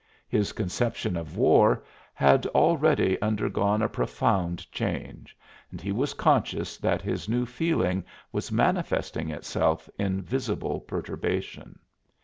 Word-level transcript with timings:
His 0.27 0.51
conception 0.51 1.15
of 1.15 1.37
war 1.37 1.83
had 2.15 2.47
already 2.47 3.21
undergone 3.21 3.83
a 3.83 3.87
profound 3.87 4.71
change, 4.71 5.37
and 5.69 5.79
he 5.79 5.91
was 5.91 6.15
conscious 6.15 6.77
that 6.79 7.03
his 7.03 7.29
new 7.29 7.45
feeling 7.45 8.03
was 8.31 8.51
manifesting 8.51 9.29
itself 9.29 9.87
in 9.99 10.23
visible 10.23 10.79
perturbation. 10.79 11.77